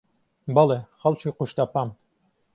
[0.55, 1.89] بەڵێ، خەڵکی قوشتەپەم.